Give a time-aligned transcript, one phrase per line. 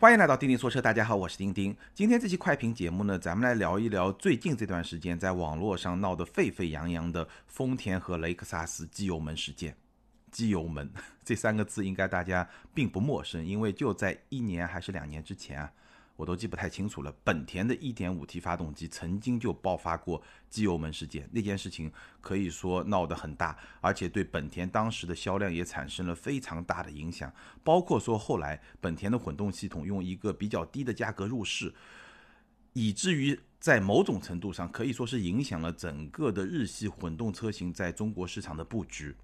[0.00, 1.76] 欢迎来到钉钉说车，大家好，我是钉钉。
[1.92, 9.76] 今天这期快评节目呢，咱们来聊一聊最近这段时间在网络上闹得沸沸扬扬的丰田和雷克萨斯机油门事件。
[10.30, 10.88] 机油门
[11.24, 15.72] 这三个字应该大家并不陌生，因为就在一年还是两年之前啊。
[16.18, 17.14] 我都记不太清楚了。
[17.22, 20.20] 本田的 1.5T 发动机曾经就爆发过
[20.50, 21.90] 机油门事件，那件事情
[22.20, 27.32] 可以说闹得很大，而且对本田当时的销量也产生了非常大的影响。
[27.62, 31.72] 包括说后来本田的混动系统用一个比较低的价格入市，
[32.72, 39.14] 以至于在某种程度上可以说是影响了整个的日系混动车型在中国市场的布局。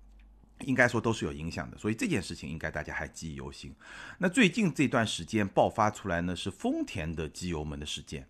[0.64, 3.74] 应该说都是有影响的，所以这件事情应该大家还记忆犹新。
[4.18, 8.26] 那最近这段时间爆发出来呢，是丰田的机油门的事件，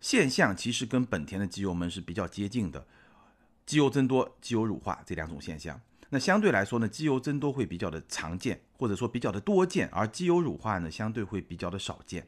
[0.00, 2.86] 现象其实跟本田的机油门是比较接近的，
[3.66, 5.80] 机油增多、机油乳化这两种现象。
[6.10, 12.26] 那相对来说呢，机油增多会比较的常见，或者说比较的多见，而机油乳化呢，相对会比较的少见。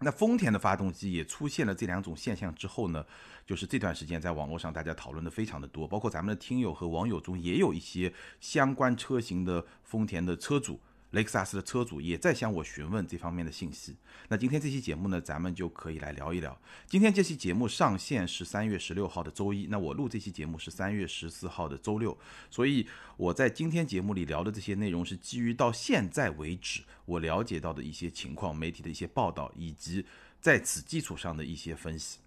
[0.00, 3.04] 那丰田的发动机也出现了这两种现象之后呢，
[3.44, 10.80] 就是这段时间在网络上大家讨论的非常的多，包括咱们的听友和网友中也有一些相关车型的丰田的车主。
[11.12, 13.96] 雷克萨斯的车主也在向我询问这方面的信息。
[14.28, 16.60] 那今天这期节目呢，咱们就可以来聊一聊。
[16.86, 22.16] 今天这期节目上线是三月十六号的周一，那我录这期节目是三月十四号的周六，
[22.50, 22.86] 所以
[23.16, 30.04] 我在今天节目里聊的这些内容是基于到现在为止我了解到的一些情况、媒体的一些报道，以及
[30.42, 32.18] 在此基础上的一些分析。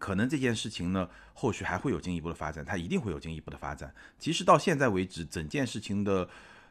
[0.00, 3.94] 可能这件事情呢，后续还会有进一步的发展，它一定会有进一步的发展。
[4.18, 6.28] 其实到现在为止，整件事情的。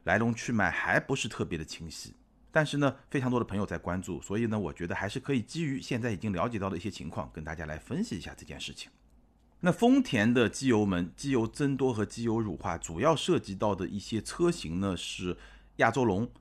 [0.07, 2.13] 来龙去脉还不是特别的清晰，
[2.49, 8.89] 但是呢，非常多的朋友在关注，所以呢，我觉得还是可以基于现在已经了解到的一些情况，跟大家来分析一下这件事情。
[9.59, 15.35] 那丰田的机油门、机油增多和机油乳化，主要涉及到的一些车型呢，是
[15.75, 16.31] 亚洲龙、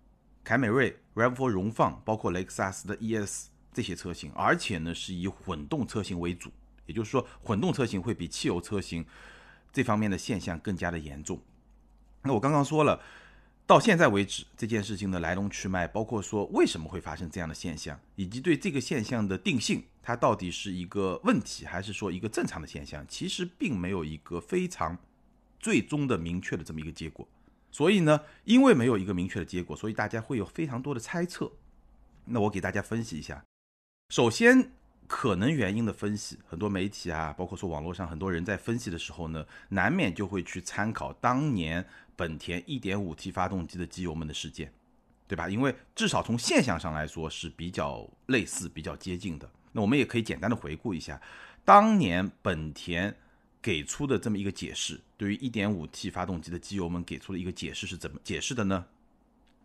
[0.45, 6.53] 凯美瑞、RAV4 荣放，包括雷克萨斯的 ES 这些车型，而且呢，是以混动车型为主，
[6.86, 9.05] 也就是说，混动车型会比汽油车型
[9.73, 11.40] 这方面的现象更加的严重。
[12.23, 13.02] 那我刚刚说了。
[13.66, 24.96] 到现在为止，这件事情的来龙去脉，包括说为什么会发生这样的现象，以及对这个现象的定性，它到底是一个问题，还是说一个正常的现象，其实并没有一个非常
[25.58, 27.27] 最终的明确的这么一个结果。
[27.72, 31.50] 所以呢，因为没有一个明确的结果，所以大家会有非常多的猜测。
[32.27, 33.44] 那我给大家分析一下，
[34.10, 34.70] 首先。
[35.06, 41.84] 可能原因的分析，很多媒体啊，包括说网络上很多人在分析的时候呢，难免就会去参考当年
[42.14, 44.72] 本田 1.5T 发动机的机油门的事件，
[45.28, 45.48] 对吧？
[45.48, 49.48] 因为至少从现象上来说是比较类似、比较接近的。
[49.72, 51.20] 那我们也可以简单的回顾一下，
[51.64, 53.14] 当年本田
[53.61, 58.86] 给出的这么一个解释，对于 1.5T 发动机的机油门给出了一个解释是怎么解释的呢？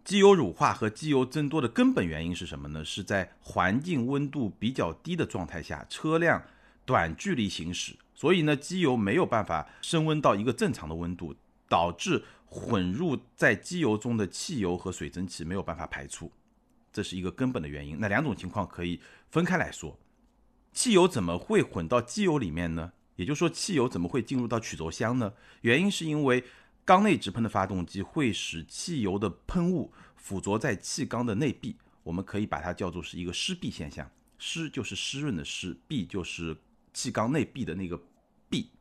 [0.04, 2.84] 机油乳化和机油增多的根本原因是什么呢？
[2.84, 6.44] 是在环境温度比较低的状态下，车辆
[6.86, 11.36] 短距离行驶，所以呢，机油没有办法升温到一个正常的温度，
[11.70, 16.32] 导致混入在机油中的汽油和水蒸气没有办法排出，
[16.92, 17.98] 这是一个根本的原因。
[18.00, 20.00] 那两种情况可以分开来说，
[20.74, 22.92] 汽油怎么会混到机油里面呢？
[23.18, 25.34] 也就是说，汽油怎么会进入到曲轴箱呢？
[25.62, 26.44] 原因是因为。
[26.84, 34.10] 缸内直喷的发动机会使汽油的喷雾附着在气缸的内壁，我们可以把它叫做是一个湿壁现象。
[34.38, 36.58] 湿就是湿润的湿，壁就是
[36.94, 38.02] 气缸内壁的那个
[38.50, 38.72] 壁，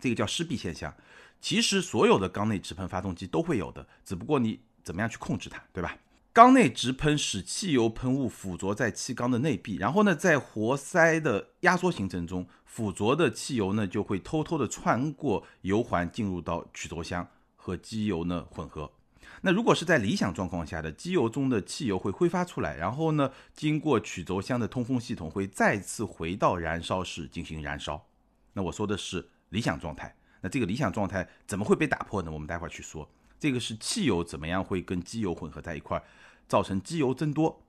[0.00, 0.94] 这个叫湿壁现象。
[1.40, 5.96] 其实所有的缸内直喷发动机都会有的，只不过你怎么样去控制它，对吧？
[6.38, 18.92] 缸内直喷使汽油喷雾附着在气缸的内壁，然后呢，在活塞的压缩行程中，附着的汽油呢就会偷偷的穿过油环进入到曲轴箱和机油呢混合。
[19.40, 28.06] 那如果是在理想状况下的机油中的汽油会挥发出来，然后呢经过曲轴箱的通风系统会再次回到燃烧室进行燃烧。
[28.52, 30.14] 那我说的是理想状态。
[30.40, 32.30] 那这个理想状态怎么会被打破呢？
[32.30, 33.10] 我们待会儿去说。
[33.40, 36.02] 这个是汽油怎么样会跟机油混合在一块儿？
[36.48, 37.62] 造成机油增多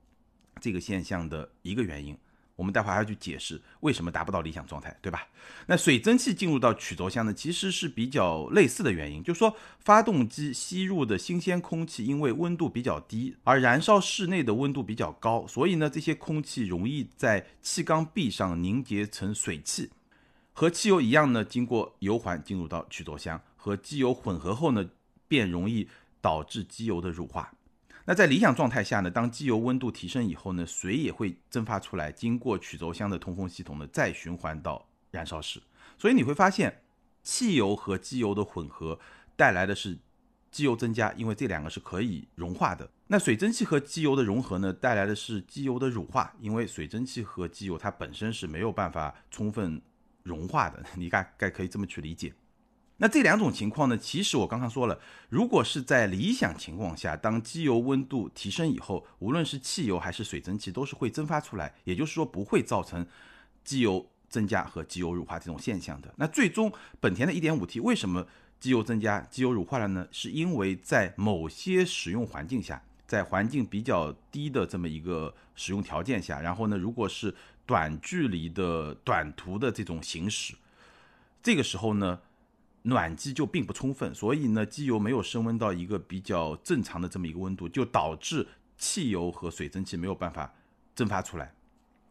[0.60, 2.16] 这个现象的一个原因，
[2.56, 5.26] 我们待会还要去解释为什么达不到理想状态，对吧？
[5.66, 19.90] 那水蒸气进入到曲轴箱呢，其实是比较类似的原因，就是说发动机吸入的新鲜空气因为温度比较低，而燃烧室内的温度比较高，所以呢这些空气容易在气缸壁上凝结成水汽，
[20.52, 24.86] 和汽油一样呢，经过油环进入到曲轴箱，和机油混合后呢，
[25.26, 25.88] 便容易
[26.20, 27.50] 导致机油的乳化。
[28.06, 35.62] 那在理想状态下呢，当机油温度提升以后呢，水也会蒸发出来，经过曲轴箱的通风系统呢，再循环到燃烧室。
[35.98, 36.82] 所以你会发现，
[37.22, 38.98] 汽油和机油的混合
[39.36, 39.98] 带来的是
[40.50, 42.90] 机油增加，因为这两个是可以融化的。
[43.06, 49.80] 那水蒸气和机油的融合呢，带来的是机油的乳化，因为水蒸气和机油它本身是没有办法充分
[50.22, 52.32] 融化的， 你大概可以这么去理解。
[53.02, 55.00] 那这两种情况呢，其实我刚刚说了，
[55.30, 63.06] 如果是在理想情况下，当机油温度提升以后，无论是汽油还是水蒸气都是会蒸发出来，也就是说不会造成
[63.64, 66.12] 机油增加和机油乳化这种现象的。
[66.18, 66.70] 那最终
[67.00, 68.26] 本田的 1.5T 为什么？
[68.60, 80.52] 机油增加，机油乳化了呢，是因为在某些使用环境下，在环境比较低的这么一个使用条件下，然后呢，如果是短距离的短途的这种行驶，
[81.42, 82.20] 这个时候呢，
[82.82, 88.46] 暖机就并不充分，所以呢，机油没有升温到一个比较正常的这么一个温度，就导致
[88.78, 90.54] 汽油和水蒸气没有办法
[90.94, 91.52] 蒸发出来，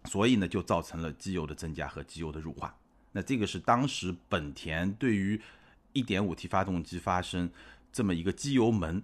[0.05, 2.75] 所以呢，就造成了机油的增加和机油的乳化。
[3.11, 5.41] 那这个是当时本田对于
[5.93, 7.49] 1.5T 发动机发生
[7.91, 9.01] 这么一个机油门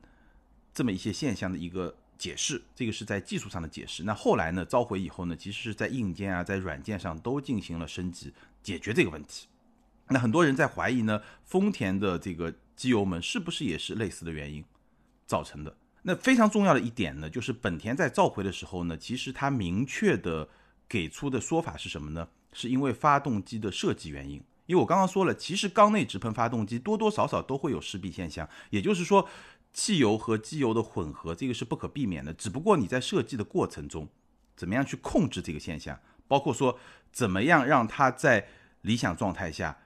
[0.71, 4.03] 这么一些现象的一个解释，这个是在技术上的解释。
[4.03, 9.47] 那后来呢，召回以后呢，其实是在硬件啊，在软件上都进行了升级，解决这个问题。
[10.09, 14.63] 那很多人在怀疑呢，丰田的这个机油门是不是也是类似的原因
[15.25, 15.75] 造成的？
[16.03, 20.47] 那非常重要的一点呢，就是本田在召回的时候呢，其实它明确的
[20.87, 22.27] 给出的说法是什么呢？
[22.53, 24.43] 是因为发动机的设计原因。
[24.67, 29.27] 因为我刚刚说了，其实缸内直喷发动机多多少少都会有湿壁现象，也就是说，
[29.73, 32.33] 汽油和机油的混合，这个是不可避免的。
[32.33, 34.07] 只不过你在设计的过程中，
[34.55, 36.79] 怎么样去控制这个现象，包括说
[37.11, 38.47] 怎么样让它在
[38.81, 39.77] 理想状态下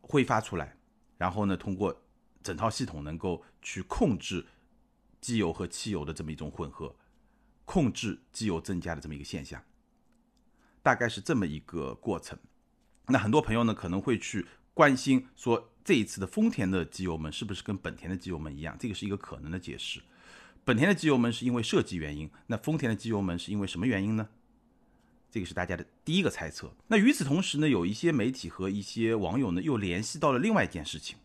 [0.00, 0.76] 挥发出来，
[1.16, 2.02] 然后呢，通过
[2.42, 4.46] 整套系统能够去控制
[5.20, 6.94] 机油和汽油的这么一种混合，
[7.64, 9.62] 控制机油增加的这么一个现象，
[10.82, 12.38] 大概是这么一个过程。
[13.08, 18.76] 那很多朋友呢可能会去关心说，这一次的丰田的机油门是不是跟本田的机油门一样？
[18.78, 20.00] 这个是一个可能的解释。
[20.64, 24.28] 本田的机油门是因为设计原因，那丰田的机油门是因为什么原因呢？
[25.38, 26.74] 这个是大家的第一个猜测。
[26.88, 31.16] 那与此同时呢，有一些媒体和一些网友呢又联系到了另外一件事情，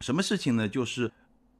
[0.00, 0.68] 什么事情呢？
[0.68, 1.10] 就是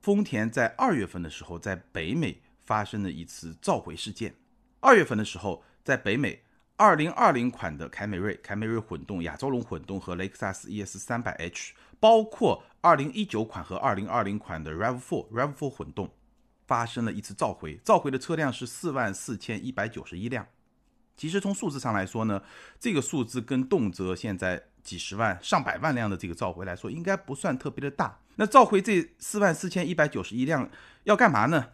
[0.03, 4.35] 丰田在二月份的时候在北美发生了一次召回事件。
[4.81, 6.43] 二月份的时候在北美。
[6.77, 16.11] 二零二零款的凯美瑞、凯美瑞混动、亚洲龙混动和雷克萨斯 ES 三百 H，包括二零一九款和二零二零款的 Rav4、Rav4 混动，
[16.67, 17.79] 发生了一次召回。
[17.85, 20.45] 召回的车辆是四万四千一百九十一辆。
[21.23, 22.43] 其实从数字上来说呢，
[22.81, 28.19] 这个数字跟动辄现在几十万、上百万辆的这个召回来说，应该不算特别的大。
[28.35, 30.69] 那召回这四万四千一百九十一辆
[31.05, 31.69] 要干嘛呢？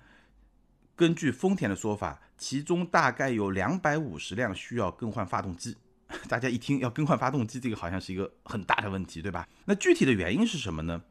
[0.94, 2.20] 根据丰田的说法。
[2.36, 5.78] 其中大概有两百五十辆需要更换发动机，
[6.28, 9.48] 大家一听要更换发动机，这个好像是一个很大的问题，对吧？
[9.64, 11.02] 那具体的原因是什么呢？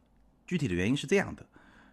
[0.46, 1.44] 具体的原因是这样的，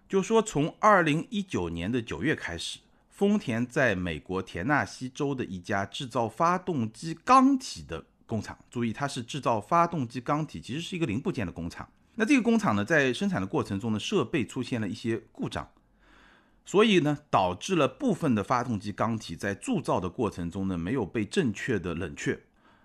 [0.07, 2.77] 就是说从二零一九年的九月开始，
[3.15, 11.89] 丰田在美国田纳西州的一家制造发动机缸体的工厂，注意它是制造发动机缸体，其实是一个零部件的工厂。
[12.15, 15.71] 那这个工厂呢，在生产的过程中呢，设备出现了一些故障。
[16.65, 22.44] 所以呢，导致了部分的发动机缸体在铸造的过程中呢，没有被正确的冷却，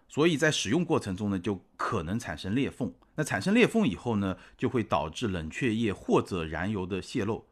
[0.09, 2.95] 所以在使用过程中呢，就可能产生裂缝。
[3.17, 7.47] 那产生裂缝以后呢，就会导致冷却液或者燃油的泄漏，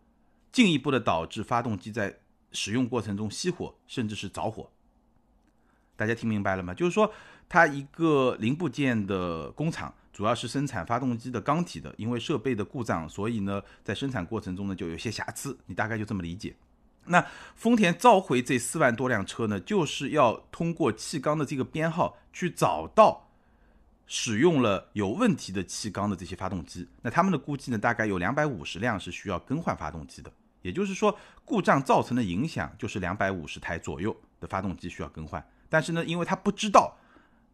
[0.53, 2.21] 进一步的导致发动机在
[2.53, 4.71] 使用过程中熄火，甚至是着火。
[5.97, 6.73] 大家听明白了吗？
[6.75, 7.13] 就是说，
[7.49, 9.93] 它一个零部件的工厂。
[10.11, 16.57] 主要是生产发动机的缸体的，因为设备的故障，所以呢，在生产过程中呢就有些瑕疵，你大概就这么理解。
[17.05, 17.25] 那
[17.55, 23.29] 丰田召回这四万多辆车呢，就是要通过气缸的这个编号去找到
[24.09, 26.89] 使用了有问题的气缸的这些发动机。
[27.03, 35.45] 那他们的估计呢，大概有两百五十辆是需要更换发动机的，也就是说，故障造成的影响就是两百五十台左右的发动机需要更换。
[35.69, 36.97] 但是呢，因为他不知道。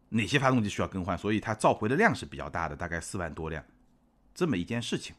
[0.09, 1.17] 哪些发动机需要更换？
[1.17, 3.65] 所以它召回的量是比较大的，大概四万多辆，
[4.35, 5.15] 这么一件事情。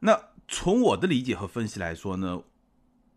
[0.00, 2.42] 那从我的理解和分析来说呢，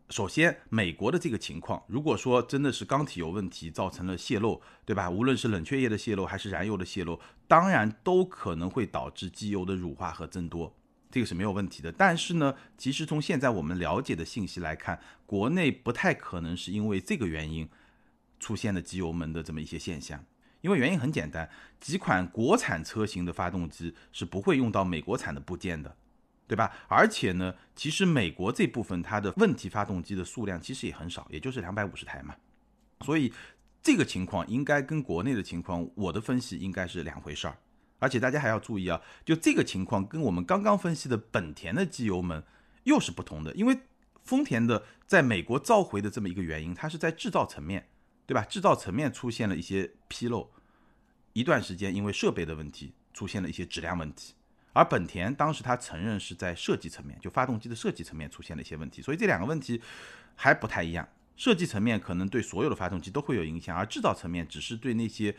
[0.09, 5.09] 首先美国的这个情况，如果说真的是缸体有问题造成了泄漏，对吧？
[5.09, 10.75] 无论是冷却液的泄漏还是燃油的泄漏，当然都可能会导致机油的乳化和增多，
[11.11, 11.91] 这个是没有问题的。
[11.91, 17.69] 但是呢，其实从现在我们了解的信息来看，国内不太可能是因为这个原因
[18.39, 20.23] 出现了机油门的这么一些现象。
[20.61, 21.49] 因为原因很简单，
[21.79, 25.95] 几款国产车型的发动机是不会用到美国产的部件的，
[26.47, 26.71] 对吧？
[26.87, 32.35] 而且呢，其实美国这部分它的问题发动机的数量其实也很少，也就是两百五十台嘛。
[33.03, 33.33] 所以
[33.81, 37.57] 这个情况应该跟国内的情况，我的分析应该是两回事儿。
[38.01, 42.43] 而且大家还要注意啊，就这个情况跟我们刚刚分析的本田的机油门
[42.85, 43.79] 又是不同的，因为
[44.23, 47.87] 丰田的在美国召回的这么一个原因，它是在制造层面，
[48.25, 48.41] 对吧？
[48.41, 50.49] 制造层面出现了一些纰漏，
[51.33, 54.33] 一段时间因为设备的问题出现了一些质量问题，
[54.73, 59.79] 而本田当时他承认是在设计层面，就发动机的设计层面出现了一些问题，所以这两个问题
[60.35, 61.07] 还不太一样。
[61.35, 65.35] 设计层面可能对所有的发动机都会有影响，而制造层面只是对那些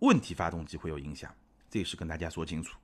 [0.00, 1.34] 问题发动机会有影响，
[1.70, 2.76] 这个是跟大家说清楚。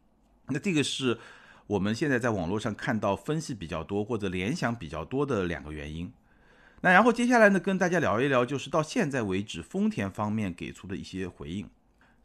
[0.48, 1.18] 那这个是
[1.66, 6.12] 我们现在在网络上看到分析比较多或者联想比较多的两个原因。
[6.80, 11.68] 那然后接下来呢，跟大家聊一聊，就是到现在为止丰田方面给出的一些回应。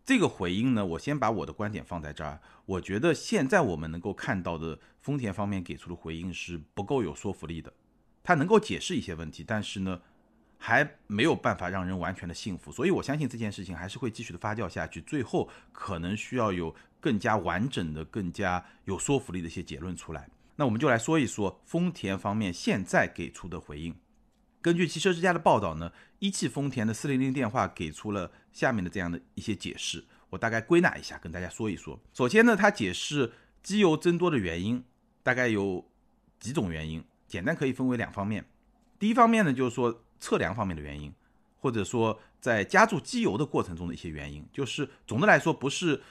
[0.04, 2.40] 这个回应呢，我先把我的观点放在这儿。
[2.66, 7.72] 我觉得现在我们能够看到的丰田方面给出的回应是不够有说服力的，
[8.24, 10.02] 它能够解释一些问题，但是呢。
[10.62, 20.30] 还没有办法让人完全的信服，所以我相信这件事情还是会继续的发酵下去，最后可能需要有更加完整的、更加有说服力的一些结论出来。
[20.58, 23.96] 那我们就来说一说丰田方面现在给出的回应。
[24.62, 25.90] 根据汽车之家的报道呢，
[26.20, 31.98] 一汽丰田的四零零电话给出了下面的这样的一些解释，我大概归纳一下跟大家说一说。
[32.14, 33.32] 首先呢，它解释
[33.64, 34.84] 机油增多的原因
[35.24, 35.90] 大概有
[36.38, 38.44] 几种原因，简单可以分为两方面。
[39.00, 40.04] 第一方面呢，就是说。
[40.20, 41.14] 测量方面的原因，
[41.60, 46.02] 或者说在加注机油的过程中的一些原因，就是总的来说不是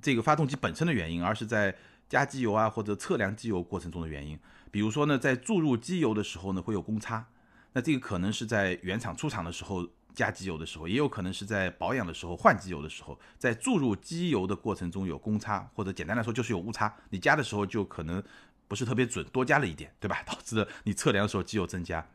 [0.00, 1.76] 这个发动机本身的原因，而是在
[2.08, 4.38] 加机油啊或者测量机油过程中的原因。
[4.70, 7.26] 比如说呢，在注入机油的时候呢会有公差，
[7.72, 18.22] 那这个可能是在原厂出厂的时候加机油的时候，也有可能是在保养的时候换机油的时候，在注入机油的过程中有公差，或者简单来说就是有误差，你加的时候就可能
[18.66, 20.22] 不是特别准，多加了一点，对吧？
[20.26, 22.06] 导致了你测量的时候机油增加。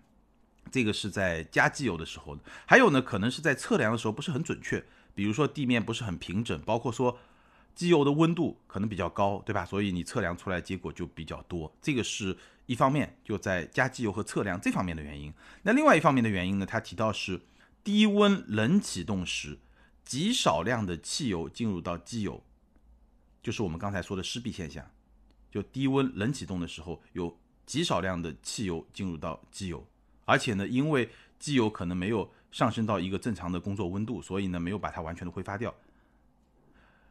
[0.71, 7.19] 这个是在加机油的时候，还有呢，可能是在测量的时候不是很准确，比如说地面不是很平整，包括说
[7.75, 9.65] 机油的温度可能比较高，对吧？
[9.65, 15.33] 所以你测量出来结果就比较多，这个是一方面，就在加机油和测量这方面的原因。
[15.63, 17.41] 那另外一方面的原因呢，他提到是
[17.83, 19.59] 低温冷启动时
[20.05, 22.43] 极少量的汽油进入到机油，
[23.41, 24.89] 就是我们刚才说的湿壁现象，
[25.51, 29.85] 就低温冷启动的时候有极少量的汽油进入到机油。
[30.25, 35.73] 而且呢，因为机油可能没有上升到一个正常的工作温度，所以呢没有把它完全的挥发掉。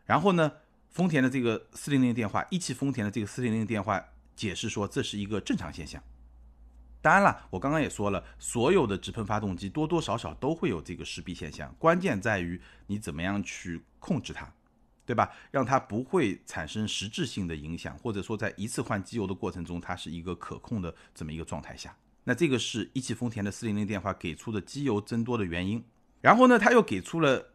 [0.06, 0.52] 然后呢，
[0.90, 4.02] 丰田的这个四零零电话，一汽丰田的这个四零零电话
[4.34, 6.02] 解释说这是一个正常现象。
[7.00, 14.48] 当然了，我刚刚也说了，所有的直喷发动机多多少少都会有这个湿壁现象，关键在于你怎么样去控制它，
[15.04, 15.32] 对吧？
[15.50, 21.96] 让它不会产生实质性的影响，或者说在一次换机油的过程中，它是一个可控的这么一个状态下。
[22.24, 25.84] 那这个是一汽丰田的四零零电话给出的机油增多的原因，
[26.20, 27.50] 然后呢，他又给出了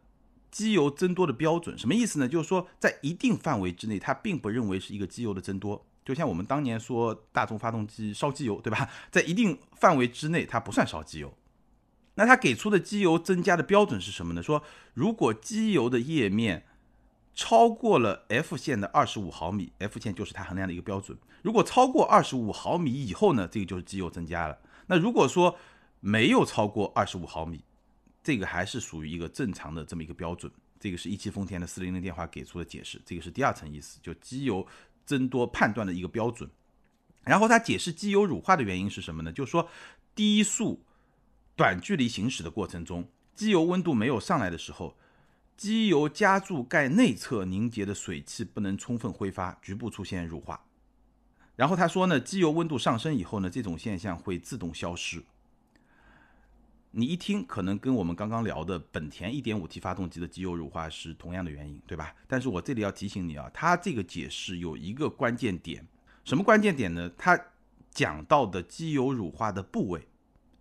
[0.51, 2.27] 机油增多的标准，什么意思呢？
[2.27, 8.89] 就是说在一定范围之内，他并不认为是一个机油的增多，就像我们当年说大众发动机烧机油，对吧？
[9.09, 11.33] 在一定范围之内，它不算烧机油。
[12.15, 14.41] 那他给出的机油增加的标准是什么呢？
[14.41, 16.65] 说如果机油的液面。
[17.37, 21.15] 超过了 F 线的二十五毫米，F 线就是它衡量的一个标准。
[21.43, 24.57] 如果超过二十五毫米以后呢，这个就是机油增加了。
[24.87, 25.55] 那如果说
[25.99, 27.63] 没有超过二十五毫米，
[28.23, 30.51] 这个还是属于一个正常的这么一个标准。
[30.79, 34.65] 这个是一汽丰田的四零零电话给出的解释，这个是第二层意思，就机油
[35.05, 36.49] 增多判断的一个标准。
[37.23, 39.31] 然后它解释机油乳化的原因是什么呢？
[39.31, 39.69] 就是说
[40.15, 40.83] 低速
[41.55, 44.97] 短距离行驶的过程中，机油温度没有上来的时候。
[45.57, 50.63] 机油加注盖内侧凝结的水汽不能充分挥发，局部出现乳化。
[51.55, 55.23] 然后他说呢，机油温度上升以后呢，这种现象会自动消失。
[56.91, 62.13] 你一听，可能跟我们刚刚聊的本田 1.5T 发动机的机油乳化是同样的原因，对吧？
[62.27, 65.85] 但是我这里要提醒你啊，他这个解释有一个关键点，
[66.23, 67.11] 什么关键点呢？
[67.17, 67.39] 他
[67.89, 70.07] 讲到的机油乳化的部位。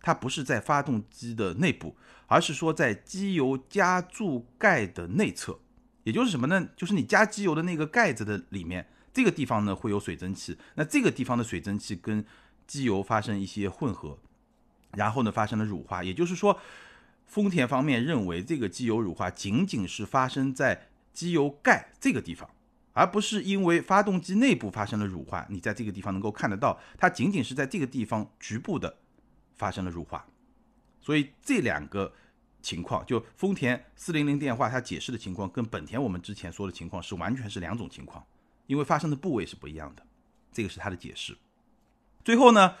[0.07, 1.93] 它不是在发动机的内部，
[2.27, 5.59] 而是说在机油加注盖的内侧，
[6.05, 6.69] 也就是什么呢？
[6.77, 12.23] 就是你加机油的那个盖子的里面，这个地方呢会有水蒸气，那这个地方的水蒸气跟
[12.65, 14.17] 机油发生一些混合，
[14.93, 16.01] 然后呢发生了乳化。
[16.01, 16.57] 也就是说，
[17.25, 22.49] 丰田方面认为这个机油乳化仅仅是发生在机油盖这个地方，
[22.93, 28.95] 而不是因为发动机内部发生了乳化，你在这个地方能够看得到，它仅仅是在这个地方局部的。
[29.57, 30.25] 发生了乳化，
[31.01, 32.13] 所以这两个
[32.61, 38.25] 情况，就丰田四零零电话它解释的情况，跟本田我们之前说的情况是完全是两种情况，
[38.67, 40.05] 因为发生的部位是不一样的。
[40.51, 41.37] 这个是它的解释。
[42.23, 42.75] 最后呢，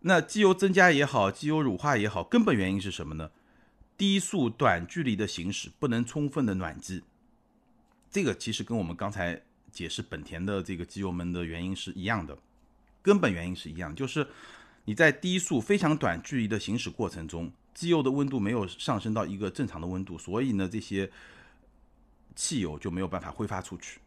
[0.00, 3.30] 那机油增加也好，机油乳化也好，根本原因是什么呢？
[3.96, 7.04] 低速短距离的行驶不能充分的暖机。
[8.10, 12.36] 这个其实跟我们刚才解释本田的这个机油门的原因是一样的。
[13.02, 14.26] 根本原因是一样，就是
[14.84, 21.10] 你在低速非常短距离的行驶过程中，机油的温度没有上升到一个正常的温度，所以呢，这些
[22.34, 24.00] 汽油就没有办法挥发出去，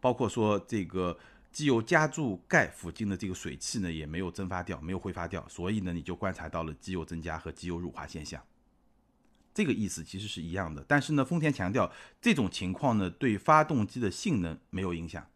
[0.00, 1.18] 包括说这个
[1.50, 8.40] 机油加注盖附近的这个水汽呢，也没有蒸发掉，没有挥发掉，所以呢，你就观察到了机油增加和机油乳化现象。
[9.52, 11.90] 这个意思其实是一样的，但是呢，丰田强调
[12.20, 15.26] 这种情况呢对发动机的性能没有影响。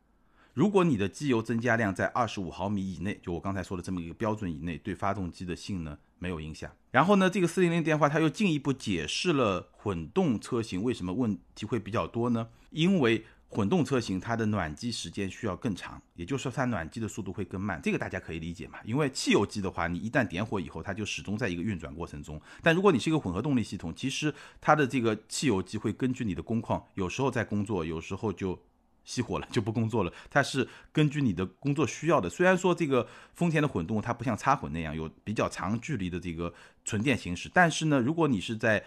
[0.54, 6.70] 如果你的机油增加量在二十五毫米以内，就我刚才说的这么一个标准以内，对发动机的性能没有影响。
[6.90, 12.48] 然后呢，这个四零零电话它又进一步解释了混动车型为什么问题会比较多呢？
[12.68, 18.78] 因为混动车型它的暖机时间需要更长，也就是说它暖机的速度会更慢，这个大家可以理解嘛？
[18.84, 22.38] 因为汽油机的话，你一旦点火以后，它就始终在一个运转过程中。
[22.62, 28.58] 但如果你是一个混合动力系统，其实它的这个汽油机会根据你的工况，有时候在工作，有时候就
[29.06, 30.12] 熄火了，就不工作了。
[30.30, 32.28] 它是根据你的工作需要的。
[32.28, 36.52] 虽然说这个丰田的混动它不像插混那样有比较长距离的这个
[36.84, 38.84] 纯电行驶，但是呢，如果你是在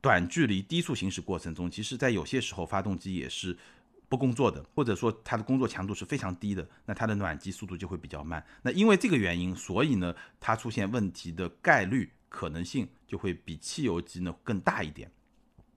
[0.00, 3.56] 短距离低速行驶过程中，其实在有些时候发动机也是。
[4.08, 8.44] 不工作的，或者说它的工作强度是非常低的，那它的暖机速度就会比较慢。
[8.60, 15.10] 那因为这个原因，所以呢，它出现问题的概率可能性就会比汽油机呢更大一点。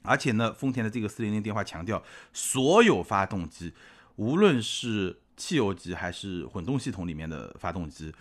[0.06, 3.74] 而且呢，丰田的这个四零零电话强调，所有发动机，
[4.16, 8.14] 无论是汽油机还是混动系统里面的发动机，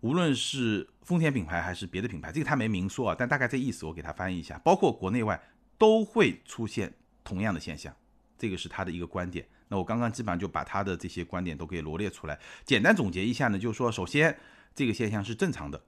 [0.00, 5.40] 无论是丰田品牌还是别的品牌，这个他没明说啊，但大概这意思我给他翻译一下，包括国内外
[5.76, 7.94] 都会出现同样的现象，
[8.38, 9.46] 这个是他的一个观点。
[9.68, 14.38] 那我刚刚基本上就把他的这些观点都给罗列出来，简单总结一下呢，就是说，首先
[14.74, 15.82] 这个现象是正常的，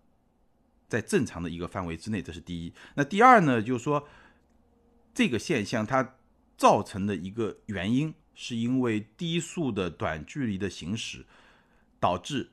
[0.89, 2.73] 在正常的一个范围之内，这是第一。
[2.95, 4.09] 那第二呢，就是说
[5.15, 6.17] 这个现象它
[6.57, 11.25] 造成的一个原因，是因为低速的短距离的行驶
[12.01, 12.51] 导致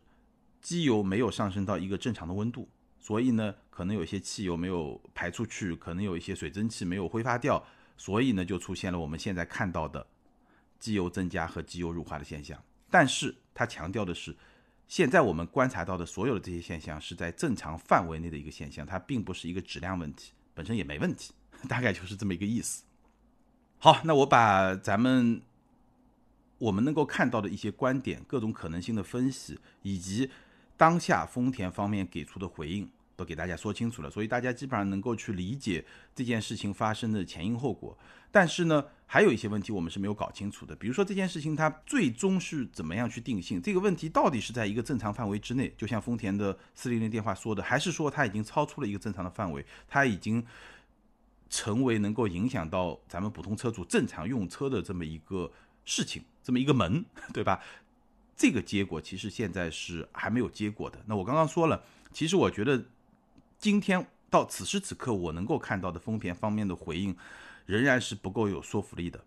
[0.61, 7.65] 机油没有上升到一个正常的温度，所以呢，可能有些汽油没有排出去，可能有一些水蒸气没有挥发掉，
[7.97, 10.05] 所以呢，就出现了我们现在看到的。
[10.79, 14.35] 机油增加和机油乳化的现象，但是他强调的是，
[14.87, 21.35] 现在我们观察到的所有的这些现象是在正常范围内的一个现象，它并不是一个质量问题，本身也没问题，
[21.67, 22.83] 大概就是这么一个意思。
[23.79, 25.41] 好，那我把咱们
[26.57, 30.29] 我们能够看到的一些观点、各种可能性的分析，以及
[30.77, 32.89] 当下丰田方面给出的回应。
[33.13, 37.95] 都给大家说清楚了，所以大家基本上能够去理解这件事情发生的前因后果。
[38.31, 43.61] 但是呢，还有一些问题我们是没有搞清楚的，比如说这件事情它最终是怎么样去定性？
[43.61, 49.63] 这个问题到底是在一个正常范围之内，就像丰田的四零零电话说的，还是说它已经超出了一个正常的范围？
[49.87, 50.43] 它已经
[51.51, 55.51] 成为能够影响到咱们普通车主正常用车的这么一个
[55.85, 57.61] 事情，这么一个门， 对吧？
[58.35, 60.98] 这个结果其实现在是还没有结果的。
[61.05, 62.83] 那我刚刚说了，其实我觉得。
[63.59, 67.16] 今天到此时此刻，我能够看到的丰田方面的回应，
[67.68, 69.24] 仍然是不够有说服力的。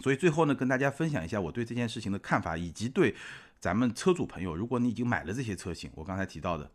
[0.00, 3.14] 所以最后呢，跟大家分享一下我对这件事情的看法，以及对
[3.60, 6.68] 咱们车主朋友，如果你已经买了这些车型，我刚才提到的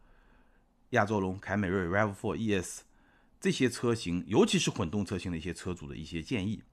[0.91, 2.83] 亚洲龙、凯美瑞、Rav4、ES
[3.43, 6.63] 这些车型，尤其是混动车型的一些车主的一些建议。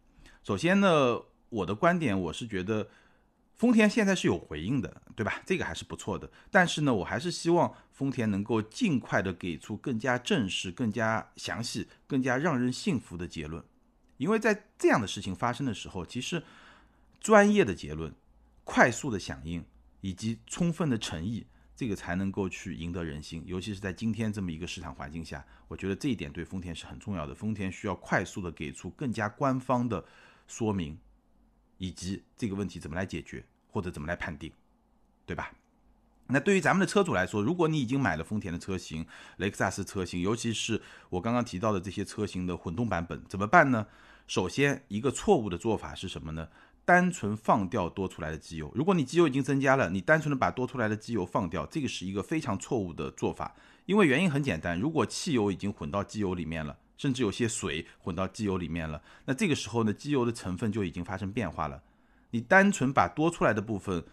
[0.44, 2.88] 首先呢，我的观点，我是觉得。
[3.56, 5.42] 丰田现在是有回应的，对吧？
[5.44, 6.30] 这个还是不错的。
[6.50, 13.62] 但是呢，我还是希望丰田能够尽快的给出更加正式、更加详细、更加让人信服的结论。
[14.16, 16.42] 因为在这样的事情发生的时候，其实
[17.20, 18.14] 专业的结论、
[18.64, 19.62] 快速的响应
[20.00, 21.44] 以及充分的诚意，
[21.80, 23.42] 这个才能够去赢得人心。
[23.46, 27.34] 尤其是在今天这么一个市场环境下，我觉得这一点对丰田是很重要的。
[27.34, 30.04] 丰田需要快速的给出更加官方的
[30.46, 30.98] 说明。
[31.78, 34.52] 以及这个问题怎么来解决，或者怎么来判定，
[35.24, 35.50] 对吧？
[36.26, 39.06] 那对于咱们的车主来说，如果你已经买了丰田的车型、
[39.38, 43.86] 雷克萨斯车型，尤其是我刚刚提到的这些车型的混动版本，怎么办呢？
[44.26, 46.50] 首先，一个错误的做法是什么呢？
[46.84, 48.70] 单纯放掉多出来的机油。
[48.74, 53.54] 如果你机油已经增加了，你单纯的把多出来的机油放掉，这个是一个非常错误的做法。
[53.86, 56.76] 因为原因很简单，如果汽油已经混到机油里面了。
[56.96, 61.82] 甚至有些水混到机油里面了，那这个时候呢，机油的成分就已经发生变化了。
[62.32, 64.04] 你单纯把多出来的部分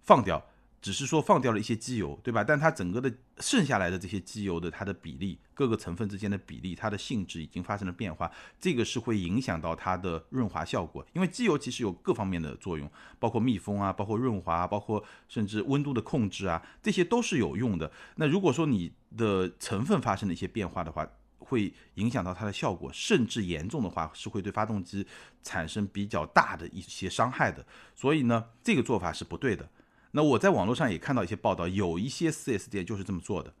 [0.00, 0.40] 放掉，
[0.86, 2.44] 只是说放掉了一些机油，对吧？
[2.44, 11.04] 但它整个的剩下来的这些机油的它的比例，各个成分之间的比例，它的性质已经发生了变化，这个是会影响到它的润滑效果。
[11.12, 17.90] 因为机油其实有各方面的作用，包括密封啊，包括润滑，包括甚至温度的控制啊，这些都是有用的。
[18.14, 21.04] 那如果说你的成分发生了一些变化的话，
[21.40, 25.04] 会影响到它的效果，甚至严重的话是会对发动机
[25.42, 27.66] 产生比较大的一些伤害的。
[27.96, 29.68] 所以呢，这个做法是不对的。
[30.16, 33.52] 那我在网络上也看到一些报道，有一些 4S 店就是这么做的，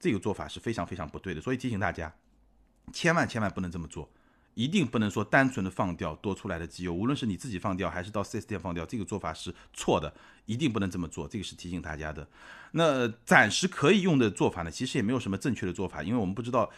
[0.00, 1.40] 这个做法是非常非常不对的。
[1.40, 2.12] 所以提醒大家，
[2.92, 4.10] 千万千万不能这么做，
[4.54, 10.12] 一定不能说单纯的放掉多出来的机油，无论是你自己放掉还是到 4S 店放掉，这个做法是错的，
[10.46, 11.28] 一定不能这么做。
[11.28, 12.28] 这个是提醒大家的。
[12.72, 16.68] 那暂时可以用的做法呢，其实也没有什么正确的做法，因为我们不知道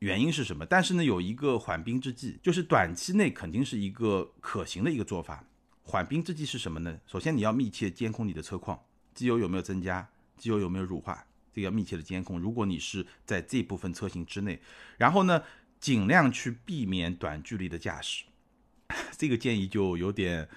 [0.00, 0.66] 原因是什么。
[0.66, 5.42] 但是呢，有一个缓兵之计，就是短期内肯定是一个可行的一个做法。
[5.86, 6.98] 缓兵之计是什么呢？
[7.06, 8.82] 首先你要密切监控你的车况，
[9.14, 12.40] 机油有没有增加，机油有没有乳化，这个要密切的监控。
[12.40, 14.60] 如果你是在这部分车型之内，
[14.96, 15.42] 然后呢，
[15.78, 18.24] 尽量去避免短距离的驾驶。
[19.16, 20.48] 这个建议就有点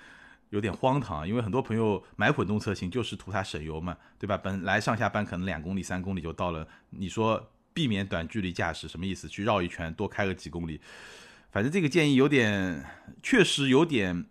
[0.52, 4.38] 有点荒唐，因为很多朋友买混动车型就是图它省油嘛，对吧？
[4.38, 9.28] 本来上下班可能两公里、三公里就到了，你说避免短距离驾驶什么意思？
[9.28, 10.80] 去绕一圈，多开个几公里，
[11.52, 12.86] 反正这个建议有点，
[13.22, 14.26] 确实有点。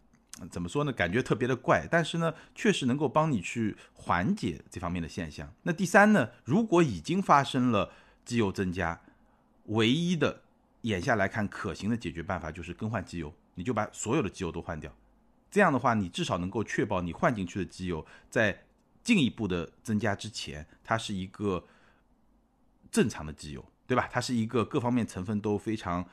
[0.51, 0.93] 怎么说呢？
[0.93, 5.51] 感觉特别的怪，但是呢，确实能够帮你去缓解这方面的现象。
[5.63, 7.91] 那第三呢，如果已经发生了
[8.25, 9.01] 机油增加，
[9.67, 10.43] 唯一的
[10.83, 14.95] 眼下来看可行的解决办法就是更换机油，你就把所有的机油都换掉。
[15.51, 18.65] 这样的话，你至少能够确保你换进去的机油在
[19.03, 21.65] 进一步的增加之前，它是一个
[22.91, 24.07] 正常的机油，对吧？
[24.13, 26.07] 它是一个各方面成分都非常。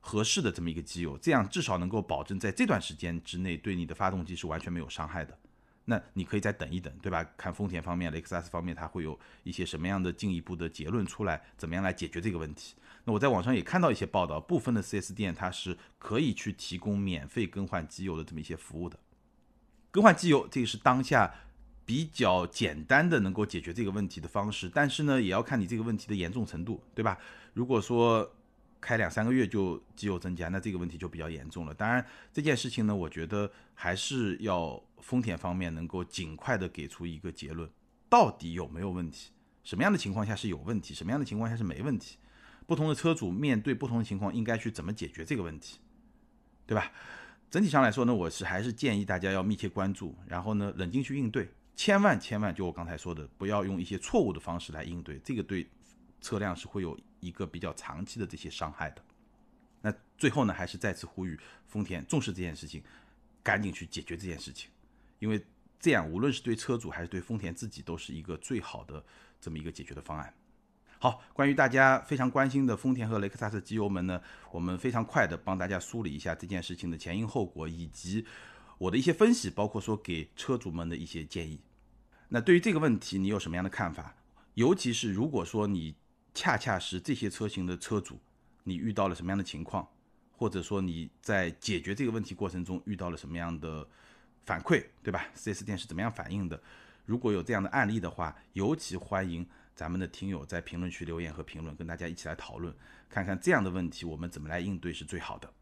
[0.00, 5.38] 合适的这么一个机油，这样至少能够保证在这段时间之内对你的发动机是完全没有伤害的。
[5.86, 7.24] 那你可以再等一等，对吧？
[7.36, 12.74] 看丰田方面、雷克萨斯方面，它会有一些什么样的进一步的结论出来，怎么样来解决这个问题？
[13.04, 18.98] 那我在网上也看到一些报道，部分的 4S 店它是可以去提供免费更换机油的这么一些服务的。
[19.90, 21.34] 更换机油，这个是当下
[21.84, 27.18] 比较简单的能够解决这个问题的方式，但是呢，也要看你这个问题的严重程度，对吧？
[27.52, 28.30] 如果说
[28.80, 31.74] 开两三个月就机油增加，那这个问题就比较严重了。
[31.74, 37.68] 当然，这件事情呢，我觉得还是要丰田方面能够尽快的给出一个结论，
[38.08, 39.30] 到底有没有问题，
[39.62, 42.16] 什么样的情况下是有问题，什么样的情况下是没问题。
[42.66, 45.78] 不同的车主面对不同的情况，应该去怎么解决这个问题，
[46.66, 46.92] 对吧？
[47.50, 55.68] 整体上来说呢，我是还是建议大家要密切关注，然后呢，冷静去应对，千万千万就我刚才说的，不要用一些错误的方式来应对，这个对
[56.20, 56.98] 车辆是会有。
[57.20, 59.02] 一个比较长期的这些伤害的，
[59.82, 62.82] 那最后呢，还是再次呼吁丰田重视这件事情，
[63.42, 64.70] 赶紧去解决这件事情，
[65.18, 65.44] 因为
[65.78, 69.04] 这样无论是对车主还是对丰田自己，都是一个最好的
[69.38, 70.32] 这么一个解决的方案。
[70.98, 78.24] 好，关于大家非常关心的丰田和雷克萨斯机油门呢，我们非常快的帮大家梳理一下这件事情的前因后果，以及
[78.78, 81.60] 我的一些分析，包括说给车主们的一些建议。
[82.30, 84.16] 那对于这个问题，你有什么样的看法？
[84.54, 85.96] 尤其是如果说你。
[86.34, 88.18] 恰恰是这些车型的车主，
[88.64, 89.88] 你遇到了什么样的情况，
[90.32, 93.86] 或者说你在解决这个问题过程中遇到了什么样的
[94.44, 96.60] 反馈，对吧？4S 店是怎么样反应的？
[97.04, 102.72] 如果有这样的案例的话，尤其欢迎咱们的听友在评论区留言和评论，跟大家一起来讨论，
[103.08, 105.52] 看看这样的问题我们怎么来应对是最好的。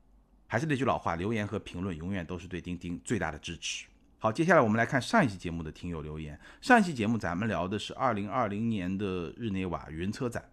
[0.47, 3.87] 还是那句老话，留言和评论永远都是对钉钉最大的支持。
[4.19, 6.39] 好，接下来我们来看上一期节目的听友留言。
[6.61, 10.51] 上一期节目咱们聊的是2020年的日内瓦云车展。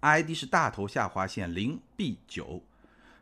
[0.00, 2.62] ID 是大头下划线零 B 九，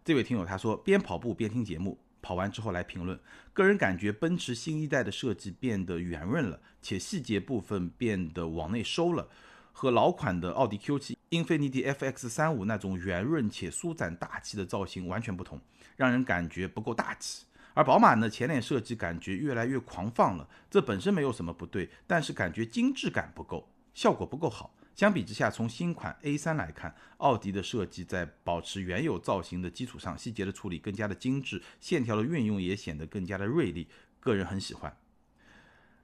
[0.04, 3.18] 这位听友他说边跑步边听节目，跑完之后来评论。
[3.52, 9.28] 个人感觉奔驰新一代的设计变得圆润了，且细节部分变得往内收了，
[9.72, 15.60] 和老款的奥迪 Q7、英菲尼迪 FX 三五那种圆润且舒展大气的造型完全不同，
[15.96, 17.44] 让人感觉不够大气。
[17.74, 24.72] 而宝马呢，前脸设计感觉越来越狂放了，这本身没有什么不对，但是感觉精致感不够，效果不够好。
[24.98, 33.86] 相比之下，从新款 A3 来看，奥迪的设计在保持原有造型的基础上，细节的处理更加的精致，线条的运用也显得更加的锐利，
[34.18, 34.92] 个人很喜欢。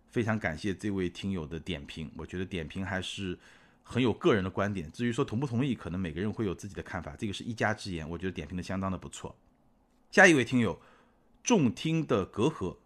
[0.07, 3.37] 非常感谢这位听友的点评，我觉得点评还是
[3.83, 4.89] 很有个人的观点。
[4.93, 8.09] 至于说同不同意，可能每个人会有自己的看法，这个是一家之言。
[8.09, 9.37] 我觉得点评的相当的不错。
[10.13, 10.81] 下一位听友，
[11.43, 12.77] 重听的隔阂。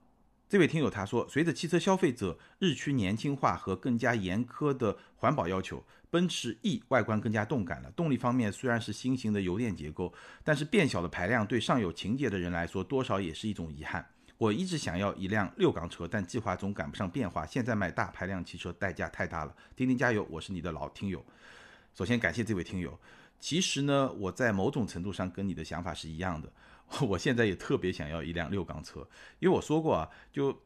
[0.48, 7.90] 这位听友他说，随着汽车消费者日趋年轻化和更加严苛的环保要求，奔驰 E 外观更加动感了。
[7.90, 10.10] 动力方面虽然是新型的油电结构，
[10.42, 14.06] 但是变小的排量对上有情节的人来说，多少也是一种遗憾。
[14.38, 17.44] 我一直想要一辆六缸车，但计划总赶不上变化。
[17.44, 19.54] 现在买大排量汽车代价太大了。
[19.76, 20.26] 丁丁加油！
[20.30, 21.22] 我是你的老听友。
[21.94, 22.98] 首先感谢这位听友。
[23.38, 26.50] 其实呢，我在某种程度上跟你的想法是一样的。
[27.00, 29.06] 我现在也特别想要一辆六缸车，
[29.38, 30.56] 因为我说过啊，就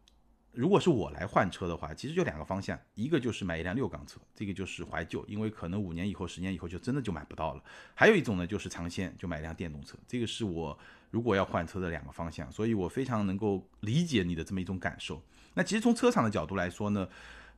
[0.53, 7.63] 如果是我来换车的话，其实就两个方向，一个就是买一辆六缸车，这个就是怀旧，因为可能五年以后、十年以后就真的就买不到了；
[7.95, 9.97] 还有一种呢，就是尝鲜，就买一辆电动车。
[10.07, 10.79] 这个是我
[11.11, 15.23] 如果要换车的两个方向，所以我非常能够理解你的这么一种感受。
[15.55, 17.09] 那其实从车厂的角度来说呢，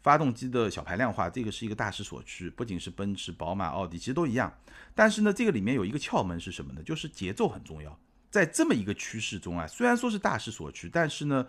[0.03, 4.57] 发动机的小排量化，这个是一个大势所趋，不仅是奔驰、宝马、奥迪，其实都一样。
[4.95, 6.83] 但是呢，这个里面有一个窍门是什么呢？
[6.83, 7.99] 就是节奏很重要。
[8.35, 11.47] 在这么一个趋势中啊，虽然说是大势所趋，但是呢。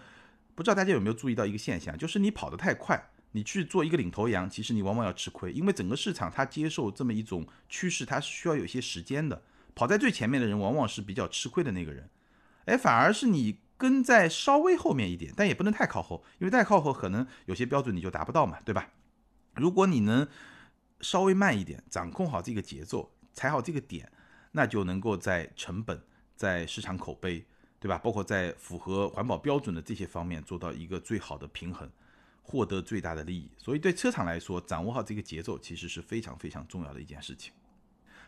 [0.58, 9.41] 不知道大家有没有注意到一个现象，就是你跑得太快，你去做一个领头羊，其实你往往要吃亏，因为整个市场它接受这么一种趋势，它是需要有些时间的。
[9.76, 12.10] 跑在最前面的人往往是比较吃亏的那个人，
[12.67, 18.91] 哎，反而是你跟在稍微后面一点，但也不能太靠后，因为太靠后可能有些标准你就达不到嘛，对吧？
[19.56, 20.26] 如果你能
[21.02, 24.10] 稍微慢一点，掌控好这个节奏，踩好这个点，
[24.54, 26.02] 那就能够在成本、
[26.36, 27.45] 在市场口碑。
[27.78, 28.00] 对吧？
[28.00, 31.88] 包括在符合环保标准的这些方面做到一个最好的平衡，
[32.41, 33.48] 获得最大的利益。
[33.60, 37.54] 所以对车厂来说，掌握好这个节奏其实是非常非常重要的一件事情。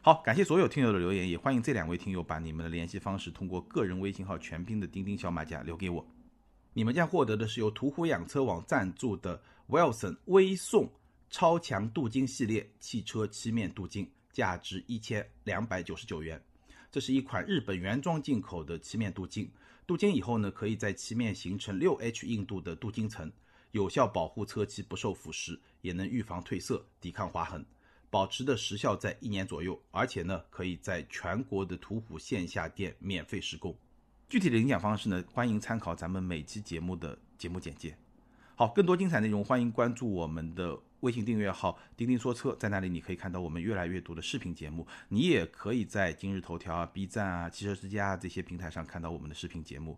[0.03, 6.05] 好，感谢所有听友的留言，也欢迎这两位听友把你们的联系方式通过个人微信号全拼的钉钉小马甲留给我。
[6.73, 10.87] 你们将获得的是由途虎养车网赞助的 Wilson 微送
[11.31, 16.39] 超强镀金系列汽车漆面镀金，价值一千两百九十九元。
[16.89, 19.51] 这是一款日本原装进口的漆面镀金，
[19.85, 23.31] 镀金以后呢，可以在漆面形成六 H 硬度的镀金层，
[23.71, 27.65] 有效保护车漆不受腐蚀，也能预防褪色、抵抗划痕，
[28.09, 29.79] 保持的时效在一年左右。
[29.91, 33.77] 而且呢，可以在全国的途虎线下店免费施工。
[34.29, 37.97] 具体的领奖方式呢，欢迎参考咱们每期节目的节目简介。
[38.55, 40.79] 好，更多精彩内容，欢迎关注我们的。
[41.01, 44.85] 微信订阅号“钉钉说车”在那里，你可以看到我们越来越多的视频节目。
[45.09, 49.97] 你也可以在今日头条啊、B 站啊、汽车之家啊这些平台上看到我们的视频节目。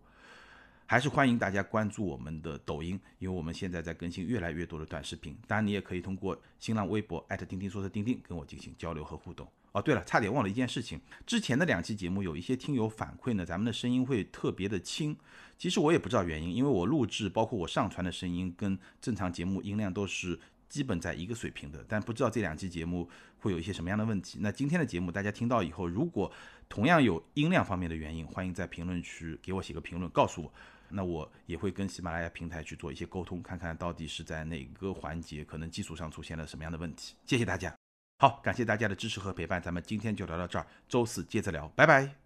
[0.86, 5.36] 还是欢迎大家关注我们的抖音，因为我们现在在更新越来越多的短视频。
[5.46, 9.48] 当然，你也可以通过新浪微博钉钉说车钉钉跟我进行交流和互动。
[9.70, 15.16] 哦，对了，差点忘了一件事情，之前的两期节目有一些听友反馈呢，咱们的声音会特别的轻。
[15.56, 20.38] 其实我也不知道原因，因为我录制包括我上传的声音跟正常节目音量都是。
[20.70, 23.06] 基本在一个水平的，但不知道这两期节目
[23.40, 24.38] 会有一些什么样的问题。
[24.40, 26.32] 那今天的节目大家听到以后，如果
[26.68, 30.50] 同样有音量方面的原因，欢迎在评论区给我写个评论，告诉我。
[30.92, 37.14] 那我也会跟喜马拉雅平台去做一些沟通，看看到底是在哪个环节可能技术上出现了什么样的问题。
[37.26, 37.76] 谢谢大家，
[38.18, 42.19] 好，感谢大家的支持和陪伴，咱们今天就聊到这儿，周四接着聊，拜拜。